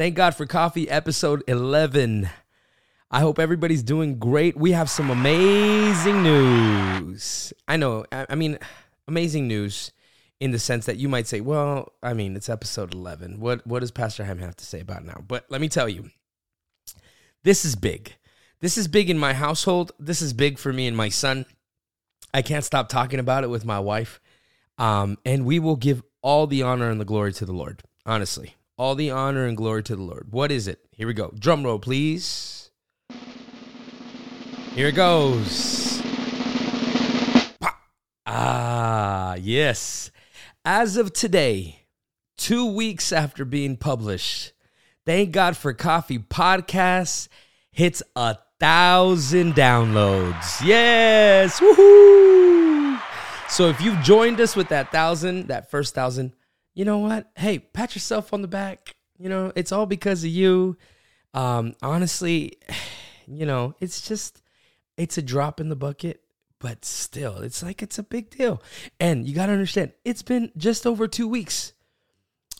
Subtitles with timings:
[0.00, 2.30] Thank God for coffee, episode 11.
[3.10, 4.56] I hope everybody's doing great.
[4.56, 7.52] We have some amazing news.
[7.68, 8.58] I know, I, mean,
[9.06, 9.92] amazing news
[10.40, 13.40] in the sense that you might say, well, I mean, it's episode 11.
[13.40, 15.22] What, what does Pastor Ham have to say about now?
[15.28, 16.08] But let me tell you,
[17.42, 18.14] this is big.
[18.60, 19.92] This is big in my household.
[19.98, 21.44] This is big for me and my son.
[22.32, 24.18] I can't stop talking about it with my wife.
[24.78, 27.82] Um, and we will give all the honor and the glory to the Lord.
[28.06, 30.28] Honestly, all the honor and glory to the Lord.
[30.30, 30.80] What is it?
[30.92, 31.34] Here we go.
[31.38, 32.70] Drum roll, please.
[34.74, 36.00] Here it goes.
[38.24, 40.10] Ah, yes.
[40.64, 41.80] As of today,
[42.38, 44.54] two weeks after being published,
[45.04, 47.28] Thank God for Coffee podcast
[47.72, 50.64] hits a thousand downloads.
[50.64, 51.60] Yes.
[51.60, 52.98] Woohoo.
[53.48, 56.32] So if you've joined us with that thousand, that first thousand,
[56.74, 57.30] you know what?
[57.36, 58.94] Hey, pat yourself on the back.
[59.18, 60.76] You know, it's all because of you.
[61.34, 62.58] Um, honestly,
[63.26, 64.42] you know, it's just
[64.96, 66.22] it's a drop in the bucket,
[66.58, 68.62] but still, it's like it's a big deal.
[68.98, 71.72] And you gotta understand, it's been just over two weeks.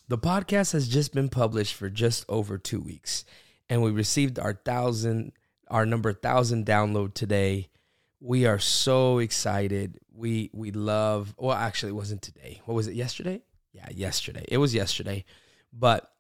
[0.09, 3.25] The podcast has just been published for just over two weeks,
[3.69, 5.33] and we received our thousand,
[5.69, 7.69] our number thousand download today.
[8.21, 9.99] We are so excited.
[10.13, 11.35] We we love.
[11.39, 12.61] Well, actually, it wasn't today.
[12.65, 12.95] What was it?
[12.95, 13.43] Yesterday?
[13.73, 14.45] Yeah, yesterday.
[14.49, 15.25] It was yesterday.
[15.73, 16.11] But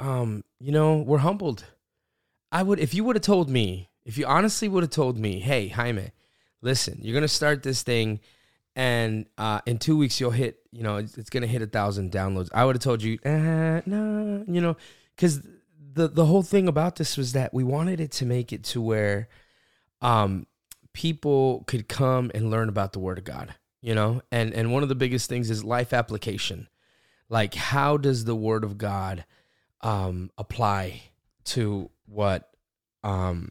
[0.00, 1.64] um, you know, we're humbled.
[2.52, 5.40] I would if you would have told me, if you honestly would have told me,
[5.40, 6.12] hey, Jaime,
[6.62, 8.20] listen, you're gonna start this thing
[8.76, 12.10] and uh, in two weeks you'll hit you know it's, it's gonna hit a thousand
[12.10, 14.76] downloads i would have told you eh, no you know
[15.14, 15.40] because
[15.92, 18.80] the the whole thing about this was that we wanted it to make it to
[18.80, 19.28] where
[20.00, 20.46] um
[20.92, 24.82] people could come and learn about the word of god you know and and one
[24.82, 26.68] of the biggest things is life application
[27.28, 29.24] like how does the word of god
[29.80, 31.02] um apply
[31.44, 32.50] to what
[33.02, 33.50] um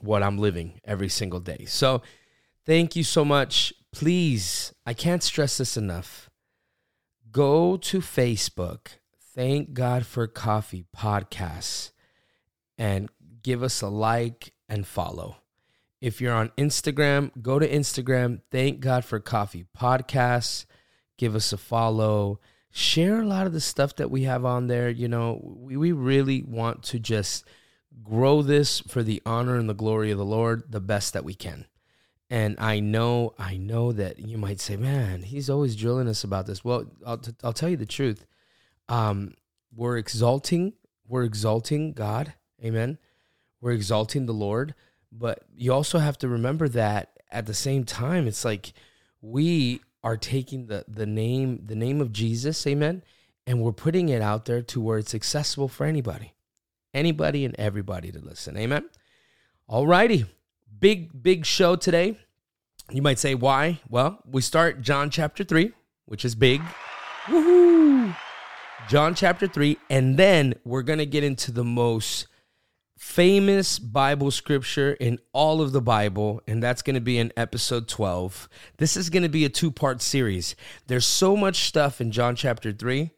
[0.00, 2.02] what i'm living every single day so
[2.64, 6.30] thank you so much please, I can't stress this enough.
[7.30, 8.88] Go to Facebook,
[9.34, 11.92] Thank God for Coffee podcasts,
[12.76, 13.08] and
[13.42, 15.36] give us a like and follow.
[16.00, 20.64] If you're on Instagram, go to Instagram, Thank God for Coffee podcasts,
[21.16, 22.40] give us a follow.
[22.70, 24.88] Share a lot of the stuff that we have on there.
[24.88, 27.44] You know, we, we really want to just
[28.02, 31.34] grow this for the honor and the glory of the Lord the best that we
[31.34, 31.66] can.
[32.30, 36.46] And I know, I know that you might say, "Man, he's always drilling us about
[36.46, 38.26] this." Well, I'll, t- I'll tell you the truth.
[38.88, 39.34] Um,
[39.74, 40.74] we're exalting,
[41.06, 42.98] we're exalting God, Amen.
[43.60, 44.74] We're exalting the Lord,
[45.12, 48.72] but you also have to remember that at the same time, it's like
[49.20, 53.02] we are taking the the name, the name of Jesus, Amen,
[53.46, 56.34] and we're putting it out there to where it's accessible for anybody,
[56.94, 58.88] anybody, and everybody to listen, Amen.
[59.66, 60.26] All righty
[60.80, 62.18] big, big show today.
[62.90, 63.80] You might say, why?
[63.88, 65.72] Well, we start John chapter 3,
[66.06, 66.62] which is big.
[67.26, 68.16] Woohoo!
[68.88, 72.26] John chapter 3, and then we're going to get into the most
[72.98, 77.86] famous Bible scripture in all of the Bible, and that's going to be in episode
[77.86, 78.48] 12.
[78.76, 80.56] This is going to be a two part series.
[80.88, 83.10] There's so much stuff in John chapter 3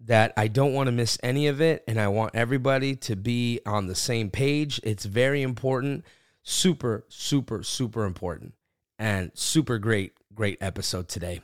[0.00, 3.60] that I don't want to miss any of it, and I want everybody to be
[3.66, 4.80] on the same page.
[4.84, 6.04] It's very important
[6.44, 8.54] super, super, super important
[8.98, 11.40] and super great, great episode today.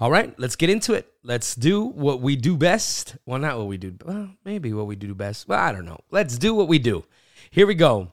[0.00, 1.12] All right, let's get into it.
[1.22, 3.16] Let's do what we do best.
[3.26, 5.46] Well, not what we do, well, maybe what we do best.
[5.46, 6.00] Well, I don't know.
[6.10, 7.04] Let's do what we do.
[7.50, 8.12] Here we go.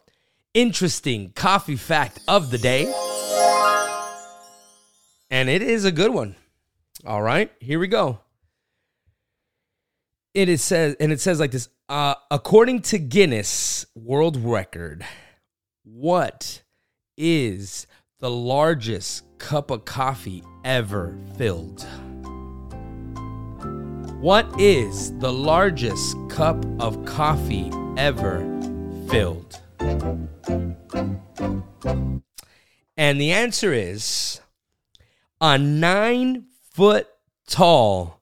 [0.53, 2.85] Interesting coffee fact of the day.
[5.29, 6.35] And it is a good one.
[7.05, 8.19] All right, here we go.
[10.33, 15.05] It is says, and it says like this uh, according to Guinness World Record,
[15.83, 16.63] what
[17.17, 17.85] is
[18.19, 21.85] the largest cup of coffee ever filled?
[24.19, 28.39] What is the largest cup of coffee ever
[29.09, 29.59] filled?
[32.97, 34.39] And the answer is
[35.41, 37.07] a nine foot
[37.47, 38.21] tall,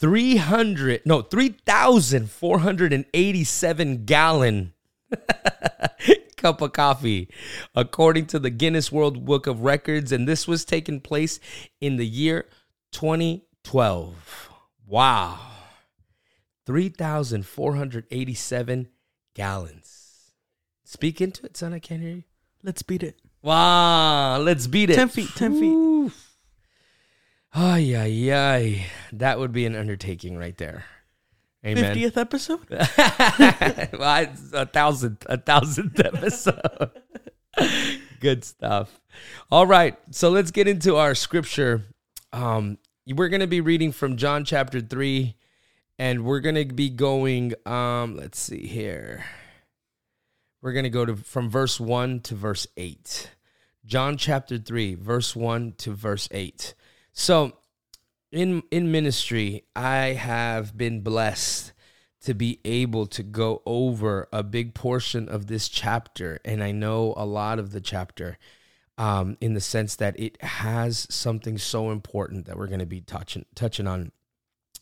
[0.00, 4.72] 300, no, 3,487 gallon
[6.36, 7.28] cup of coffee,
[7.74, 10.12] according to the Guinness World Book of Records.
[10.12, 11.40] And this was taking place
[11.80, 12.44] in the year
[12.92, 14.50] 2012.
[14.86, 15.40] Wow.
[16.66, 18.88] 3,487
[19.34, 19.95] gallons.
[20.86, 21.74] Speak into it, son.
[21.74, 22.22] I can't hear you.
[22.62, 23.16] Let's beat it.
[23.42, 24.38] Wow.
[24.38, 24.94] Let's beat it.
[24.94, 26.12] 10 feet, 10 feet.
[27.52, 28.86] Ay, ay, ay.
[29.12, 30.84] That would be an undertaking right there.
[31.64, 31.96] Amen.
[31.96, 32.60] 50th episode?
[33.98, 36.90] well, it's a thousandth, a thousandth episode.
[38.20, 39.00] Good stuff.
[39.50, 41.82] All right, so let's get into our scripture.
[42.32, 42.78] Um,
[43.08, 45.34] we're going to be reading from John chapter three,
[45.98, 47.54] and we're going to be going.
[47.64, 49.24] Um, let's see here.
[50.62, 53.30] We're going to go to from verse one to verse eight.
[53.84, 56.74] John chapter three, verse one to verse eight.
[57.12, 57.58] So,
[58.32, 61.72] in in ministry, I have been blessed
[62.22, 67.14] to be able to go over a big portion of this chapter, and I know
[67.16, 68.36] a lot of the chapter,
[68.98, 73.00] um, in the sense that it has something so important that we're going to be
[73.00, 74.10] touching touching on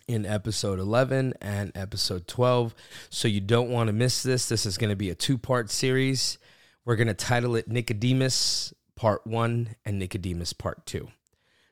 [0.06, 2.74] in episode 11 and episode 12.
[3.10, 4.48] So you don't want to miss this.
[4.48, 6.38] This is going to be a two part series.
[6.84, 11.08] We're going to title it Nicodemus Part 1 and Nicodemus Part 2.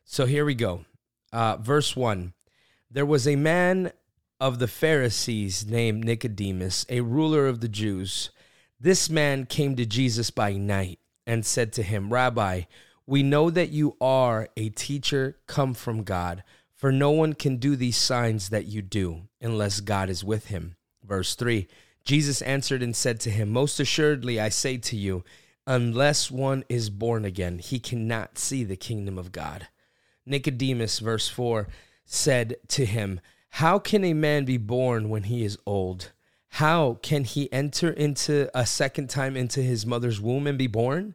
[0.05, 0.85] So here we go.
[1.33, 2.33] Uh, verse 1
[2.91, 3.93] There was a man
[4.41, 8.31] of the Pharisees named Nicodemus, a ruler of the Jews.
[8.81, 12.63] This man came to Jesus by night and said to him, Rabbi,
[13.07, 16.43] we know that you are a teacher come from God,
[16.83, 20.75] for no one can do these signs that you do unless God is with him.
[21.05, 21.69] Verse 3
[22.05, 25.23] Jesus answered and said to him, Most assuredly, I say to you,
[25.65, 29.69] unless one is born again, he cannot see the kingdom of God.
[30.27, 31.69] Nicodemus, verse 4,
[32.05, 33.21] said to him,
[33.51, 36.11] how can a man be born when he is old?
[36.49, 41.15] How can he enter into a second time into his mother's womb and be born?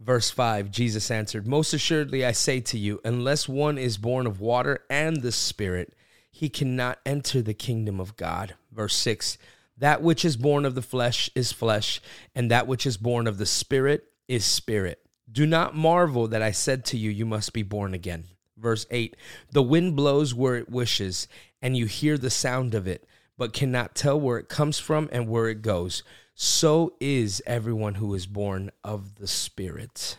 [0.00, 4.40] Verse 5 Jesus answered, Most assuredly I say to you, unless one is born of
[4.40, 5.94] water and the Spirit,
[6.30, 8.54] he cannot enter the kingdom of God.
[8.72, 9.38] Verse 6
[9.76, 12.00] That which is born of the flesh is flesh,
[12.34, 15.00] and that which is born of the Spirit is spirit.
[15.30, 18.24] Do not marvel that I said to you, You must be born again.
[18.56, 19.16] Verse 8
[19.50, 21.28] The wind blows where it wishes
[21.60, 23.04] and you hear the sound of it,
[23.36, 26.02] but cannot tell where it comes from and where it goes.
[26.40, 30.18] So is everyone who is born of the Spirit.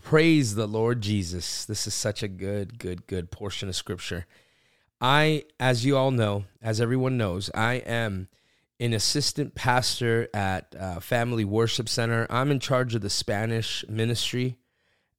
[0.00, 1.64] Praise the Lord Jesus.
[1.64, 4.26] This is such a good, good, good portion of scripture.
[5.00, 8.28] I, as you all know, as everyone knows, I am
[8.78, 12.28] an assistant pastor at uh, Family Worship Center.
[12.30, 14.56] I'm in charge of the Spanish ministry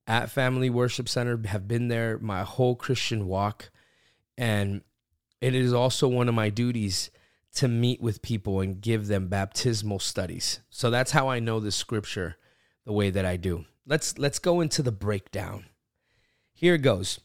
[0.08, 3.70] at Family Worship Center, have been there my whole Christian walk.
[4.38, 4.80] And
[5.42, 7.12] it is also one of my duties
[7.56, 10.60] to meet with people and give them baptismal studies.
[10.70, 12.38] So that's how I know the scripture
[12.86, 13.66] the way that I do.
[13.86, 15.66] Let's let's go into the breakdown.
[16.54, 17.20] Here it goes.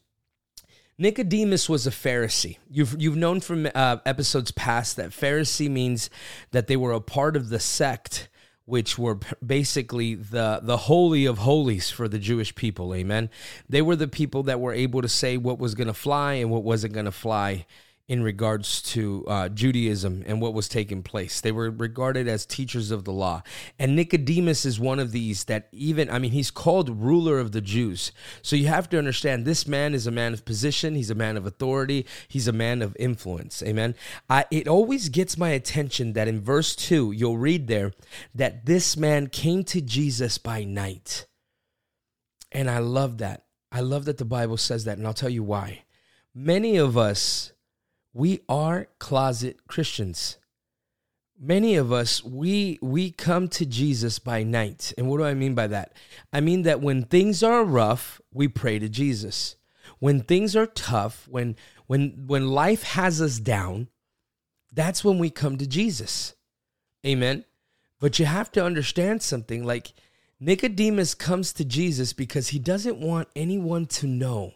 [0.99, 2.59] Nicodemus was a Pharisee.
[2.69, 6.11] You've you've known from uh, episodes past that Pharisee means
[6.51, 8.29] that they were a part of the sect
[8.65, 12.95] which were basically the the holy of holies for the Jewish people.
[12.95, 13.31] Amen.
[13.69, 16.51] They were the people that were able to say what was going to fly and
[16.51, 17.65] what wasn't going to fly
[18.09, 21.43] in regards to uh, Judaism and what was taking place.
[21.43, 23.43] They were regarded as teachers of the law.
[23.79, 27.61] And Nicodemus is one of these that even, I mean, he's called ruler of the
[27.61, 28.11] Jews.
[28.41, 31.37] So you have to understand this man is a man of position, he's a man
[31.37, 33.63] of authority, he's a man of influence.
[33.63, 33.95] Amen.
[34.31, 37.93] I, it always gets my attention that in verse 2, you'll read there
[38.35, 41.27] that this man came to Jesus by night.
[42.51, 43.45] And I love that.
[43.71, 45.83] I love that the Bible says that, and I'll tell you why.
[46.35, 47.53] Many of us,
[48.13, 50.39] we are closet Christians.
[51.41, 54.93] Many of us, we we come to Jesus by night.
[54.99, 55.93] And what do I mean by that?
[56.33, 59.57] I mean that when things are rough, we pray to Jesus.
[60.01, 61.55] When things are tough, when
[61.87, 63.89] when when life has us down,
[64.73, 66.35] that's when we come to Jesus.
[67.07, 67.45] Amen.
[68.01, 69.93] But you have to understand something like
[70.41, 74.55] Nicodemus comes to Jesus because he doesn't want anyone to know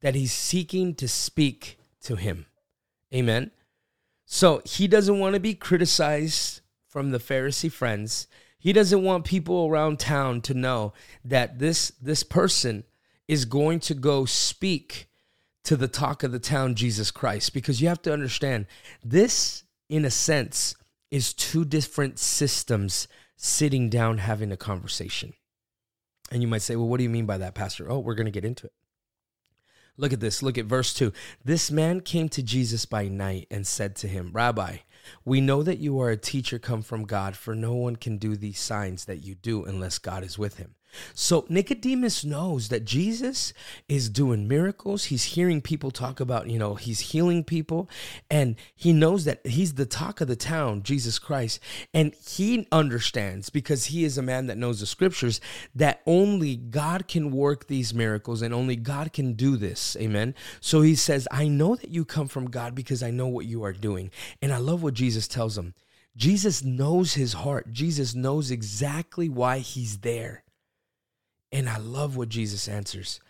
[0.00, 2.46] that he's seeking to speak to him.
[3.14, 3.50] Amen.
[4.26, 8.26] So he doesn't want to be criticized from the Pharisee friends.
[8.58, 10.94] He doesn't want people around town to know
[11.24, 12.84] that this this person
[13.28, 15.08] is going to go speak
[15.64, 18.66] to the talk of the town Jesus Christ because you have to understand
[19.02, 20.74] this in a sense
[21.10, 25.34] is two different systems sitting down having a conversation.
[26.30, 28.26] And you might say, "Well, what do you mean by that, pastor?" Oh, we're going
[28.26, 28.72] to get into it.
[29.96, 30.42] Look at this.
[30.42, 31.12] Look at verse 2.
[31.44, 34.78] This man came to Jesus by night and said to him, Rabbi,
[35.24, 38.36] we know that you are a teacher come from God, for no one can do
[38.36, 40.74] these signs that you do unless God is with him.
[41.14, 43.52] So Nicodemus knows that Jesus
[43.88, 45.04] is doing miracles.
[45.04, 47.88] He's hearing people talk about, you know, he's healing people.
[48.30, 51.60] And he knows that he's the talk of the town, Jesus Christ.
[51.92, 55.40] And he understands because he is a man that knows the scriptures
[55.74, 59.96] that only God can work these miracles and only God can do this.
[60.00, 60.34] Amen.
[60.60, 63.64] So he says, I know that you come from God because I know what you
[63.64, 64.10] are doing.
[64.40, 65.74] And I love what Jesus tells him.
[66.16, 67.72] Jesus knows his heart.
[67.72, 70.43] Jesus knows exactly why he's there.
[71.54, 73.20] And I love what Jesus answers.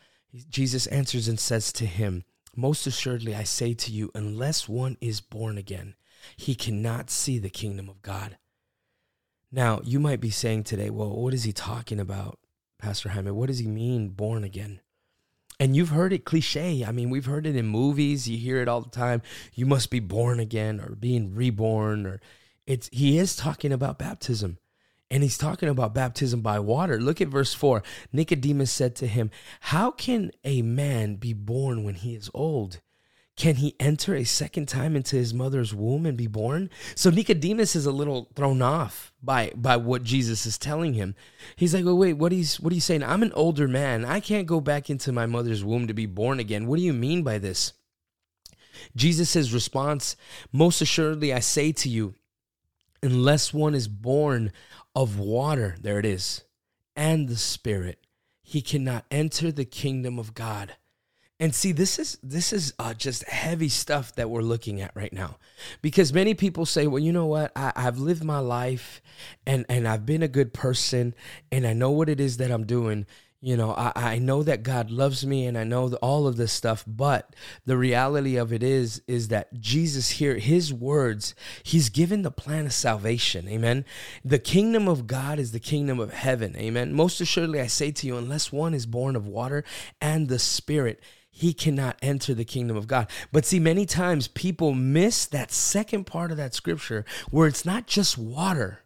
[0.48, 2.24] Jesus answers and says to him,
[2.56, 5.94] Most assuredly, I say to you, unless one is born again,
[6.34, 8.38] he cannot see the kingdom of God.
[9.52, 12.38] Now, you might be saying today, Well, what is he talking about,
[12.78, 13.30] Pastor Jaime?
[13.30, 14.80] What does he mean, born again?
[15.60, 16.82] And you've heard it cliche.
[16.82, 18.26] I mean, we've heard it in movies.
[18.26, 19.20] You hear it all the time.
[19.52, 22.22] You must be born again or being reborn or
[22.66, 24.56] it's he is talking about baptism.
[25.14, 27.00] And he's talking about baptism by water.
[27.00, 27.84] Look at verse 4.
[28.12, 29.30] Nicodemus said to him,
[29.60, 32.80] How can a man be born when he is old?
[33.36, 36.68] Can he enter a second time into his mother's womb and be born?
[36.96, 41.14] So Nicodemus is a little thrown off by by what Jesus is telling him.
[41.54, 43.04] He's like, well, wait, what he's what are you saying?
[43.04, 44.04] I'm an older man.
[44.04, 46.66] I can't go back into my mother's womb to be born again.
[46.66, 47.72] What do you mean by this?
[48.96, 50.16] Jesus' response,
[50.50, 52.16] most assuredly I say to you,
[53.00, 54.50] unless one is born
[54.94, 56.44] of water, there it is,
[56.94, 57.98] and the Spirit,
[58.42, 60.76] he cannot enter the kingdom of God.
[61.40, 65.12] And see, this is this is uh, just heavy stuff that we're looking at right
[65.12, 65.38] now,
[65.82, 67.50] because many people say, "Well, you know what?
[67.56, 69.02] I, I've lived my life,
[69.44, 71.12] and and I've been a good person,
[71.50, 73.06] and I know what it is that I'm doing
[73.44, 76.52] you know I, I know that god loves me and i know all of this
[76.52, 77.36] stuff but
[77.66, 82.66] the reality of it is is that jesus here his words he's given the plan
[82.66, 83.84] of salvation amen
[84.24, 88.06] the kingdom of god is the kingdom of heaven amen most assuredly i say to
[88.06, 89.62] you unless one is born of water
[90.00, 91.00] and the spirit
[91.36, 93.10] he cannot enter the kingdom of God.
[93.32, 97.88] But see, many times people miss that second part of that scripture where it's not
[97.88, 98.84] just water,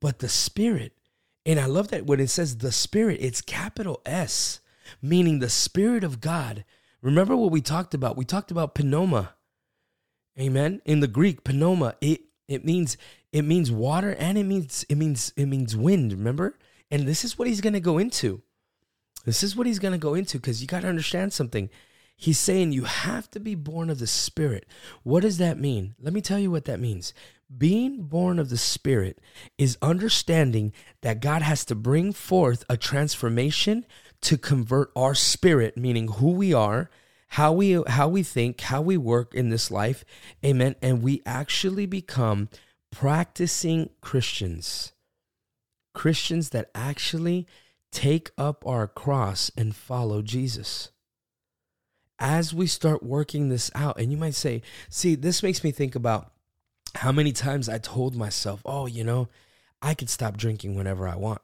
[0.00, 0.92] but the spirit.
[1.46, 4.60] And I love that when it says the Spirit, it's capital S,
[5.00, 6.64] meaning the Spirit of God.
[7.02, 8.16] Remember what we talked about?
[8.16, 9.34] We talked about pneuma.
[10.38, 10.80] Amen.
[10.84, 12.96] In the Greek, pneuma, it it means
[13.32, 16.58] it means water and it means it means it means wind, remember?
[16.90, 18.42] And this is what he's going to go into.
[19.24, 21.70] This is what he's going to go into cuz you got to understand something.
[22.16, 24.66] He's saying you have to be born of the Spirit.
[25.04, 25.94] What does that mean?
[25.98, 27.14] Let me tell you what that means.
[27.56, 29.18] Being born of the Spirit
[29.58, 33.84] is understanding that God has to bring forth a transformation
[34.22, 36.90] to convert our spirit, meaning who we are,
[37.28, 40.04] how we how we think, how we work in this life.
[40.44, 40.76] Amen.
[40.80, 42.48] And we actually become
[42.90, 44.92] practicing Christians.
[45.92, 47.46] Christians that actually
[47.90, 50.90] take up our cross and follow Jesus.
[52.18, 55.94] As we start working this out, and you might say, see, this makes me think
[55.94, 56.32] about
[56.96, 59.28] how many times I told myself, "Oh, you know,
[59.82, 61.40] I could stop drinking whenever I want.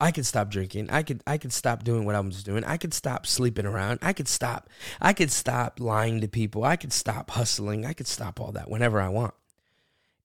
[0.00, 0.90] I could stop drinking.
[0.90, 2.64] I could I could stop doing what I was doing.
[2.64, 4.00] I could stop sleeping around.
[4.02, 4.68] I could stop
[5.00, 6.64] I could stop lying to people.
[6.64, 7.86] I could stop hustling.
[7.86, 9.34] I could stop all that whenever I want."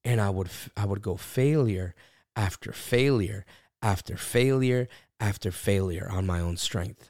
[0.03, 1.96] And I would I would go failure
[2.36, 3.46] after failure
[3.81, 4.88] after failure
[5.19, 7.10] after failure on my own strength.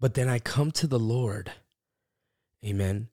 [0.00, 1.52] But then I come to the Lord.
[2.64, 3.08] Amen.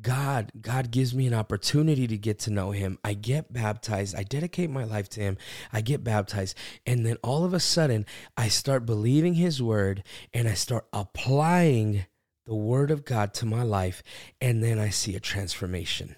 [0.00, 2.98] God, God gives me an opportunity to get to know him.
[3.02, 4.14] I get baptized.
[4.14, 5.38] I dedicate my life to him.
[5.72, 6.56] I get baptized.
[6.86, 12.06] And then all of a sudden, I start believing his word and I start applying
[12.46, 14.02] the word of God to my life.
[14.40, 16.16] And then I see a transformation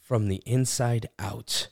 [0.00, 1.68] from the inside out.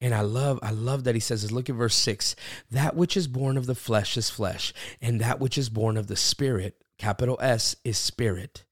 [0.00, 2.36] And I love, I love that he says, look at verse six.
[2.70, 6.06] That which is born of the flesh is flesh, and that which is born of
[6.06, 8.64] the spirit, capital S, is spirit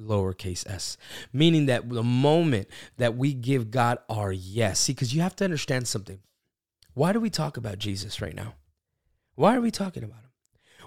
[0.00, 0.96] lowercase s,
[1.32, 5.44] meaning that the moment that we give God our yes, see, because you have to
[5.44, 6.20] understand something.
[6.94, 8.54] Why do we talk about Jesus right now?
[9.34, 10.30] Why are we talking about him?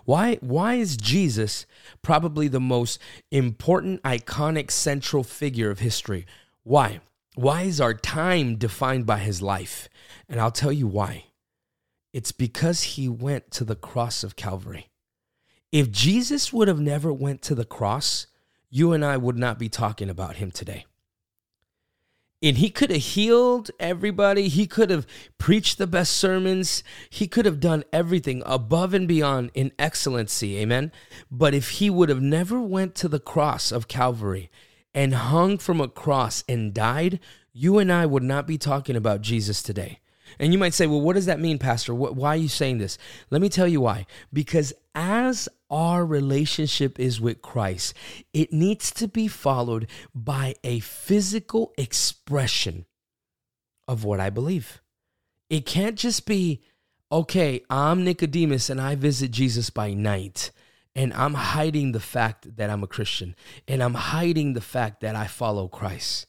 [0.05, 1.65] Why, why is Jesus
[2.01, 2.99] probably the most
[3.29, 6.25] important, iconic, central figure of history?
[6.63, 6.99] Why?
[7.35, 9.87] Why is our time defined by his life?
[10.27, 11.25] And I'll tell you why.
[12.11, 14.89] It's because he went to the cross of Calvary.
[15.71, 18.25] If Jesus would have never went to the cross,
[18.69, 20.85] you and I would not be talking about him today.
[22.41, 24.47] And he could have healed everybody.
[24.47, 25.05] He could have
[25.37, 26.83] preached the best sermons.
[27.09, 30.57] He could have done everything above and beyond in excellency.
[30.57, 30.93] Amen.
[31.29, 34.49] But if he would have never went to the cross of Calvary
[34.93, 37.19] and hung from a cross and died,
[37.51, 39.99] you and I would not be talking about Jesus today.
[40.39, 41.93] And you might say, well, what does that mean, Pastor?
[41.93, 42.97] why are you saying this?
[43.29, 44.05] Let me tell you why.
[44.31, 47.93] Because as our relationship is with Christ,
[48.33, 52.85] it needs to be followed by a physical expression
[53.87, 54.81] of what I believe.
[55.49, 56.61] It can't just be,
[57.11, 60.51] okay, I'm Nicodemus and I visit Jesus by night
[60.95, 63.35] and I'm hiding the fact that I'm a Christian
[63.67, 66.27] and I'm hiding the fact that I follow Christ.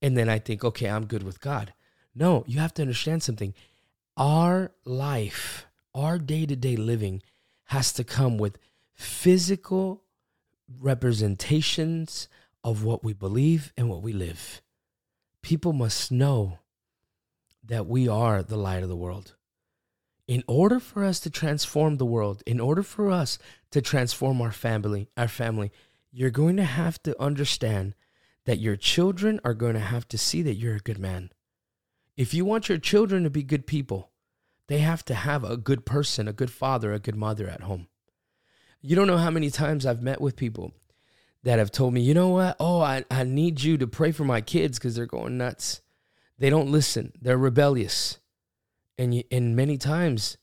[0.00, 1.72] And then I think, okay, I'm good with God.
[2.18, 3.52] No, you have to understand something.
[4.16, 7.22] Our life, our day to day living
[7.64, 8.58] has to come with
[8.94, 10.02] physical
[10.80, 12.28] representations
[12.64, 14.62] of what we believe and what we live.
[15.42, 16.58] People must know
[17.62, 19.34] that we are the light of the world.
[20.26, 23.38] In order for us to transform the world, in order for us
[23.72, 25.70] to transform our family, our family,
[26.10, 27.94] you're going to have to understand
[28.46, 31.30] that your children are going to have to see that you're a good man.
[32.16, 34.10] If you want your children to be good people,
[34.68, 37.88] they have to have a good person, a good father, a good mother at home.
[38.80, 40.72] You don't know how many times I've met with people
[41.42, 42.56] that have told me, you know what?
[42.58, 45.82] Oh, I, I need you to pray for my kids because they're going nuts.
[46.38, 48.18] They don't listen, they're rebellious.
[48.98, 50.38] And, you, and many times,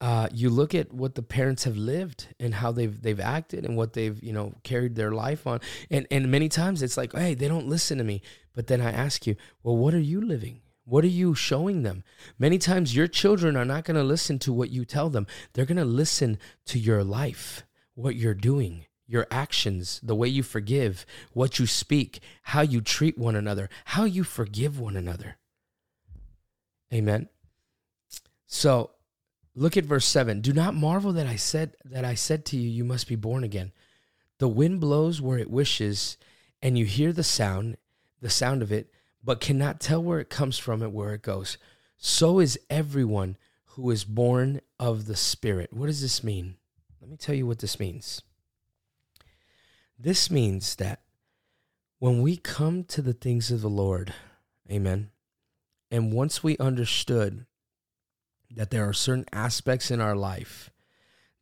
[0.00, 3.76] uh, you look at what the parents have lived and how they've they've acted and
[3.76, 5.58] what they've you know carried their life on
[5.90, 8.20] and and many times it's like hey they don't listen to me
[8.54, 12.04] but then i ask you well what are you living what are you showing them?
[12.38, 15.26] Many times your children are not going to listen to what you tell them.
[15.52, 17.64] They're going to listen to your life,
[17.94, 23.18] what you're doing, your actions, the way you forgive, what you speak, how you treat
[23.18, 25.38] one another, how you forgive one another.
[26.94, 27.28] Amen.
[28.46, 28.92] So,
[29.56, 30.40] look at verse 7.
[30.40, 33.42] Do not marvel that I said that I said to you you must be born
[33.42, 33.72] again.
[34.38, 36.16] The wind blows where it wishes,
[36.62, 37.76] and you hear the sound,
[38.20, 38.92] the sound of it,
[39.26, 41.58] but cannot tell where it comes from and where it goes.
[41.96, 43.36] So is everyone
[43.70, 45.72] who is born of the Spirit.
[45.72, 46.54] What does this mean?
[47.00, 48.22] Let me tell you what this means.
[49.98, 51.00] This means that
[51.98, 54.14] when we come to the things of the Lord,
[54.70, 55.10] amen,
[55.90, 57.46] and once we understood
[58.54, 60.70] that there are certain aspects in our life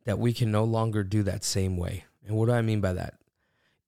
[0.05, 2.05] that we can no longer do that same way.
[2.25, 3.19] And what do I mean by that?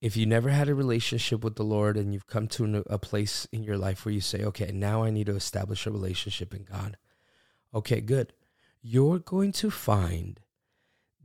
[0.01, 3.47] If you never had a relationship with the Lord and you've come to a place
[3.51, 6.63] in your life where you say, okay, now I need to establish a relationship in
[6.63, 6.97] God.
[7.73, 8.33] Okay, good.
[8.81, 10.39] You're going to find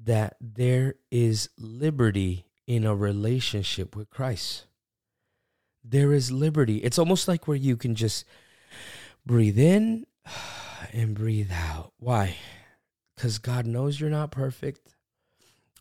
[0.02, 4.66] that there is liberty in a relationship with Christ.
[5.84, 6.78] There is liberty.
[6.78, 8.24] It's almost like where you can just
[9.26, 10.06] breathe in
[10.92, 11.92] and breathe out.
[11.98, 12.36] Why?
[13.14, 14.94] Because God knows you're not perfect.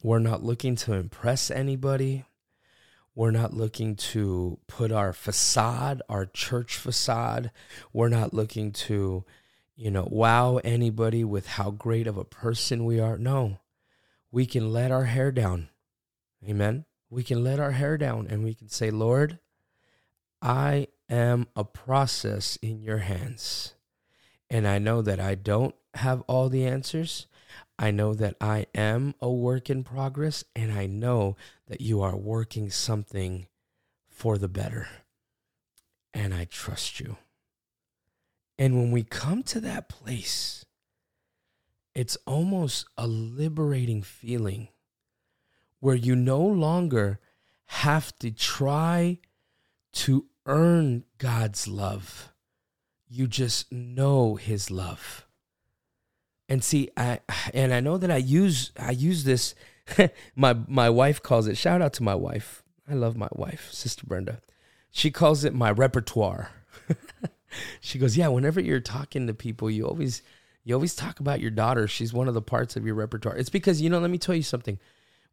[0.03, 2.25] We're not looking to impress anybody.
[3.13, 7.51] We're not looking to put our facade, our church facade.
[7.91, 9.25] We're not looking to,
[9.75, 13.17] you know, wow anybody with how great of a person we are.
[13.17, 13.59] No,
[14.31, 15.69] we can let our hair down.
[16.47, 16.85] Amen.
[17.09, 19.39] We can let our hair down and we can say, Lord,
[20.41, 23.75] I am a process in your hands.
[24.49, 27.27] And I know that I don't have all the answers.
[27.77, 31.35] I know that I am a work in progress, and I know
[31.67, 33.47] that you are working something
[34.09, 34.87] for the better.
[36.13, 37.17] And I trust you.
[38.59, 40.65] And when we come to that place,
[41.95, 44.67] it's almost a liberating feeling
[45.79, 47.19] where you no longer
[47.65, 49.17] have to try
[49.93, 52.31] to earn God's love.
[53.07, 55.25] You just know His love.
[56.51, 57.19] And see, I
[57.53, 59.55] and I know that I use I use this.
[60.35, 61.55] my my wife calls it.
[61.55, 62.61] Shout out to my wife.
[62.89, 64.41] I love my wife, Sister Brenda.
[64.91, 66.51] She calls it my repertoire.
[67.79, 68.27] she goes, yeah.
[68.27, 70.23] Whenever you're talking to people, you always
[70.65, 71.87] you always talk about your daughter.
[71.87, 73.37] She's one of the parts of your repertoire.
[73.37, 73.99] It's because you know.
[73.99, 74.77] Let me tell you something.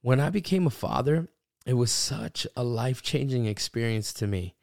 [0.03, 1.27] When I became a father,
[1.67, 4.55] it was such a life changing experience to me.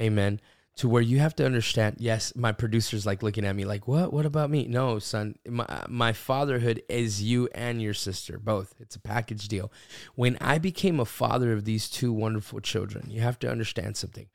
[0.00, 0.40] Amen
[0.76, 4.12] to where you have to understand yes my producer's like looking at me like what?
[4.12, 4.66] What about me?
[4.66, 8.74] No son my, my fatherhood is you and your sister both.
[8.78, 9.72] It's a package deal.
[10.14, 14.28] When i became a father of these two wonderful children you have to understand something.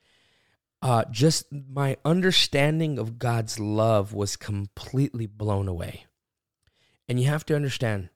[0.84, 6.06] Uh, just my understanding of god's love was completely blown away.
[7.08, 8.10] And you have to understand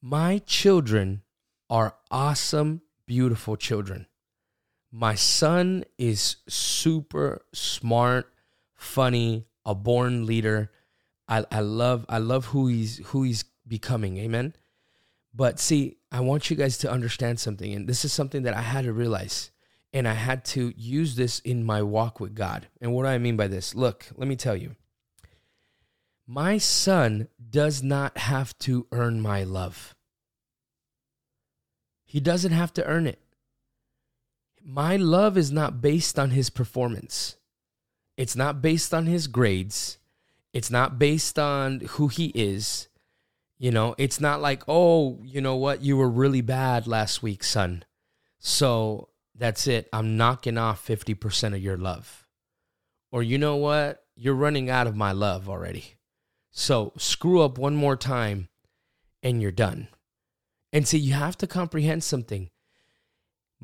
[0.00, 1.22] my children
[1.68, 4.06] are awesome beautiful children
[4.92, 8.30] my son is super smart,
[8.74, 10.70] funny, a born leader.
[11.26, 14.18] I, I love I love who he's who he's becoming.
[14.18, 14.54] Amen.
[15.34, 18.60] But see, I want you guys to understand something, and this is something that I
[18.60, 19.50] had to realize,
[19.94, 22.68] and I had to use this in my walk with God.
[22.82, 23.74] And what do I mean by this?
[23.74, 24.76] Look, let me tell you.
[26.26, 29.94] My son does not have to earn my love.
[32.04, 33.18] He doesn't have to earn it.
[34.64, 37.36] My love is not based on his performance.
[38.16, 39.98] It's not based on his grades.
[40.52, 42.88] It's not based on who he is.
[43.58, 45.82] You know, it's not like, oh, you know what?
[45.82, 47.84] You were really bad last week, son.
[48.38, 49.88] So that's it.
[49.92, 52.26] I'm knocking off 50% of your love.
[53.10, 54.04] Or you know what?
[54.16, 55.94] You're running out of my love already.
[56.50, 58.48] So screw up one more time
[59.22, 59.88] and you're done.
[60.72, 62.50] And so you have to comprehend something.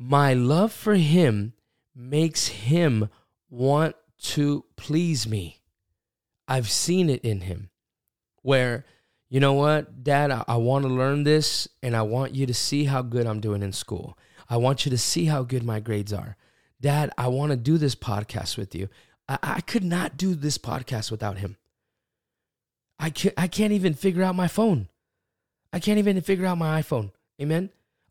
[0.01, 1.51] My love for him
[1.93, 3.09] makes him
[3.49, 5.59] want to please me.
[6.47, 7.69] I've seen it in him
[8.41, 8.85] where,
[9.27, 12.53] you know what, dad, I, I want to learn this and I want you to
[12.53, 14.17] see how good I'm doing in school.
[14.49, 16.37] I want you to see how good my grades are.
[16.79, 18.87] Dad, I want to do this podcast with you.
[19.27, 21.57] I, I could not do this podcast without him.
[22.97, 24.87] I can't, I can't even figure out my phone.
[25.73, 27.11] I can't even figure out my iPhone.
[27.41, 27.69] Amen.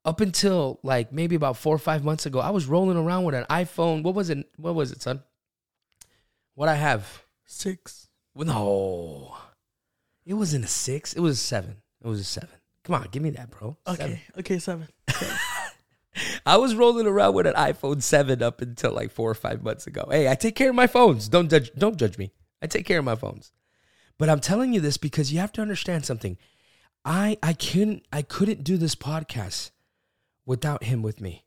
[0.08, 3.34] Up until like maybe about four or five months ago, I was rolling around with
[3.34, 4.02] an iPhone.
[4.02, 4.48] What was it?
[4.56, 5.22] What was it, son?
[6.54, 7.26] What I have?
[7.44, 8.08] Six.
[8.34, 9.36] Well, no,
[10.24, 11.12] it wasn't a six.
[11.12, 11.82] It was a seven.
[12.02, 12.56] It was a seven.
[12.84, 13.76] Come on, give me that, bro.
[13.86, 13.96] Okay.
[13.96, 14.18] Seven.
[14.38, 14.88] Okay, seven.
[16.46, 19.86] I was rolling around with an iPhone seven up until like four or five months
[19.86, 20.08] ago.
[20.10, 21.28] Hey, I take care of my phones.
[21.28, 21.70] Don't judge.
[21.76, 22.32] Don't judge me.
[22.62, 23.52] I take care of my phones.
[24.16, 26.38] But I'm telling you this because you have to understand something.
[27.04, 29.72] I I couldn't I couldn't do this podcast
[30.48, 31.44] without him with me.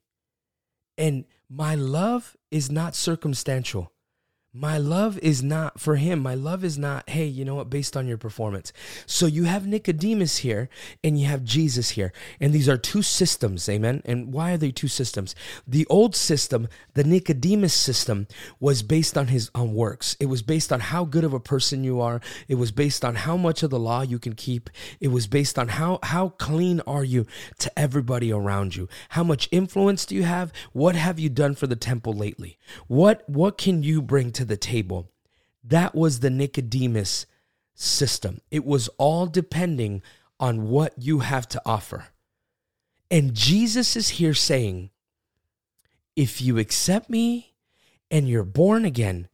[0.96, 3.91] And my love is not circumstantial.
[4.54, 6.20] My love is not for him.
[6.20, 8.74] My love is not, hey, you know what, based on your performance.
[9.06, 10.68] So you have Nicodemus here
[11.02, 12.12] and you have Jesus here.
[12.38, 14.02] And these are two systems, amen?
[14.04, 15.36] And why are they two systems?
[15.66, 18.28] The old system, the Nicodemus system,
[18.60, 20.18] was based on his on works.
[20.20, 22.20] It was based on how good of a person you are.
[22.50, 24.70] It was based on how much of the law you can keep.
[25.00, 27.26] It was based on how how clean are you
[27.60, 28.90] to everybody around you?
[29.10, 30.52] How much influence do you have?
[30.74, 32.58] What have you done for the temple lately?
[32.88, 35.10] What what can you bring to the table?
[35.64, 37.26] That was the Nicodemus
[37.76, 38.42] system.
[38.50, 40.02] It was all depending
[40.40, 42.06] on what you have to offer.
[43.10, 44.90] And Jesus is here saying,
[46.16, 47.54] if you accept me
[48.10, 49.28] and you're born again,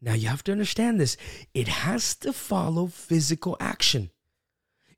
[0.00, 1.16] now you have to understand this,
[1.54, 4.10] it has to follow physical action.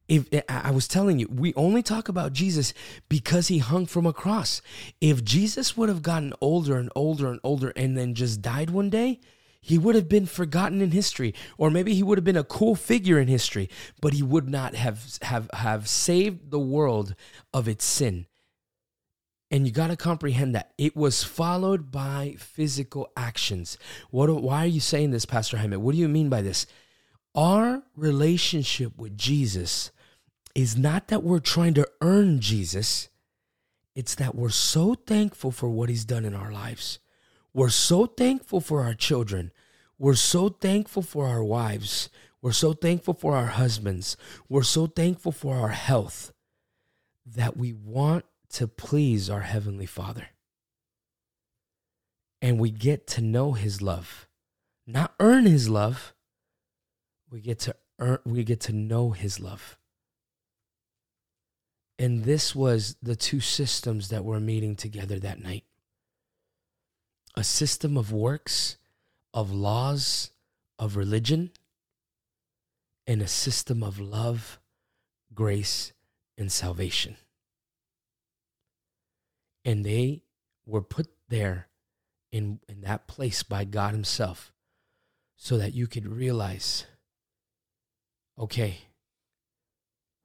[0.09, 2.72] If I was telling you, we only talk about Jesus
[3.09, 4.62] because he hung from a cross.
[5.00, 8.88] If Jesus would have gotten older and older and older and then just died one
[8.88, 9.20] day,
[9.66, 12.76] he would have been forgotten in history or maybe he would have been a cool
[12.76, 13.68] figure in history
[14.00, 17.16] but he would not have have have saved the world
[17.52, 18.26] of its sin.
[19.50, 20.72] And you got to comprehend that.
[20.79, 23.76] It was followed by physical actions.
[24.11, 25.76] What why are you saying this pastor Jaime?
[25.76, 26.66] What do you mean by this?
[27.35, 29.90] Our relationship with Jesus
[30.55, 33.09] is not that we're trying to earn Jesus.
[33.96, 37.00] It's that we're so thankful for what he's done in our lives
[37.56, 39.50] we're so thankful for our children.
[39.98, 42.10] We're so thankful for our wives.
[42.42, 44.18] We're so thankful for our husbands.
[44.46, 46.34] We're so thankful for our health
[47.24, 50.28] that we want to please our Heavenly Father.
[52.42, 54.28] And we get to know His love,
[54.86, 56.12] not earn His love.
[57.30, 59.78] We get to earn, we get to know His love.
[61.98, 65.64] And this was the two systems that were meeting together that night
[67.37, 68.77] a system of works,
[69.35, 70.31] of laws,
[70.79, 71.51] of religion,
[73.07, 74.59] and a system of love,
[75.35, 75.92] grace,
[76.38, 77.16] and salvation.
[79.64, 80.22] And they
[80.64, 81.68] were put there
[82.33, 84.53] in, in that place by God Himself
[85.37, 86.87] so that you could realize
[88.38, 88.79] okay,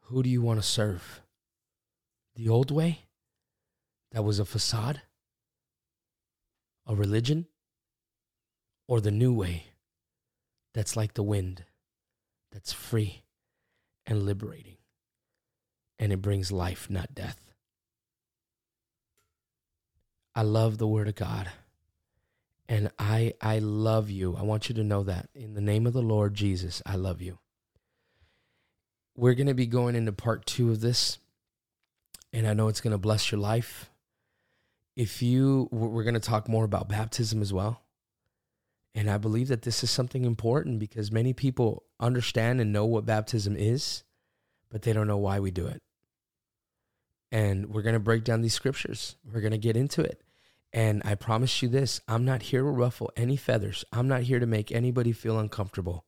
[0.06, 1.22] who do you want to serve?
[2.36, 3.06] The old way?
[4.12, 5.02] That was a facade?
[6.92, 7.48] A religion
[8.86, 9.64] or the new way
[10.74, 11.64] that's like the wind,
[12.52, 13.24] that's free
[14.06, 14.76] and liberating,
[15.98, 17.40] and it brings life, not death.
[20.36, 21.50] I love the Word of God.
[22.68, 24.36] And I, I love you.
[24.38, 25.30] I want you to know that.
[25.36, 27.40] In the name of the Lord Jesus, I love you.
[29.16, 31.20] We're going to be going into part two of this.
[32.32, 33.91] And I know it's going to bless your life
[34.96, 37.82] if you we're going to talk more about baptism as well.
[38.94, 43.06] And i believe that this is something important because many people understand and know what
[43.06, 44.04] baptism is
[44.70, 45.82] but they don't know why we do it.
[47.32, 49.18] And we're going to break down these scriptures.
[49.24, 50.22] We're going to get into it.
[50.74, 53.84] And i promise you this i'm not here to ruffle any feathers.
[53.92, 56.06] I'm not here to make anybody feel uncomfortable.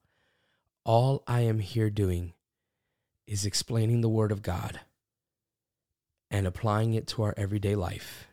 [0.85, 2.33] All I am here doing
[3.27, 4.81] is explaining the Word of God
[6.29, 8.27] and applying it to our everyday life.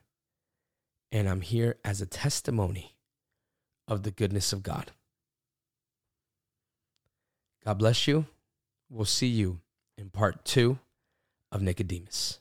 [1.13, 2.97] And I'm here as a testimony
[3.89, 4.93] of the goodness of God.
[7.65, 8.27] God bless you.
[8.89, 9.61] We'll see you
[9.99, 10.79] in part two
[11.53, 12.41] of Nicodemus.